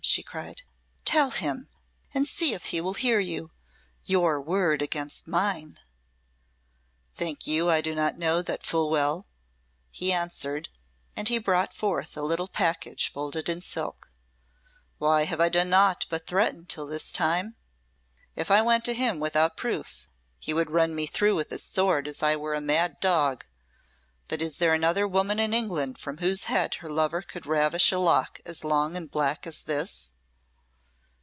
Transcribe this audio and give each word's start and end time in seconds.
she 0.03 0.23
cried, 0.23 0.63
"tell 1.05 1.29
him, 1.29 1.69
and 2.11 2.27
see 2.27 2.55
if 2.55 2.65
he 2.65 2.81
will 2.81 2.95
hear 2.95 3.19
you. 3.19 3.51
Your 4.03 4.41
word 4.41 4.81
against 4.81 5.27
mine!" 5.27 5.79
"Think 7.13 7.45
you 7.45 7.69
I 7.69 7.81
do 7.81 7.93
not 7.93 8.17
know 8.17 8.41
that 8.41 8.65
full 8.65 8.89
well," 8.89 9.27
he 9.91 10.11
answered, 10.11 10.69
and 11.15 11.29
he 11.29 11.37
brought 11.37 11.71
forth 11.71 12.17
a 12.17 12.23
little 12.23 12.47
package 12.47 13.11
folded 13.11 13.47
in 13.47 13.61
silk. 13.61 14.11
"Why 14.97 15.23
have 15.25 15.39
I 15.39 15.49
done 15.49 15.69
naught 15.69 16.07
but 16.09 16.25
threaten 16.25 16.65
till 16.65 16.87
this 16.87 17.11
time? 17.11 17.55
If 18.35 18.49
I 18.49 18.63
went 18.63 18.83
to 18.85 18.95
him 18.95 19.19
without 19.19 19.55
proof, 19.55 20.07
he 20.39 20.51
would 20.51 20.71
run 20.71 20.95
me 20.95 21.05
through 21.05 21.35
with 21.35 21.51
his 21.51 21.63
sword 21.63 22.07
as 22.07 22.23
I 22.23 22.35
were 22.35 22.55
a 22.55 22.59
mad 22.61 22.99
dog. 23.01 23.45
But 24.27 24.41
is 24.41 24.57
there 24.57 24.73
another 24.73 25.05
woman 25.09 25.39
in 25.39 25.53
England 25.53 25.97
from 25.97 26.19
whose 26.19 26.45
head 26.45 26.75
her 26.75 26.89
lover 26.89 27.21
could 27.21 27.45
ravish 27.45 27.91
a 27.91 27.97
lock 27.99 28.39
as 28.45 28.63
long 28.63 28.95
and 28.95 29.11
black 29.11 29.45
as 29.45 29.61
this?" 29.63 30.13